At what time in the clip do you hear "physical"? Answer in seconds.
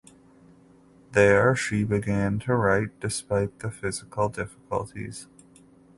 3.69-4.29